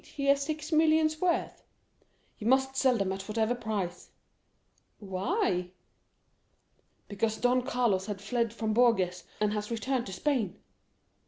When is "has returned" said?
9.53-10.07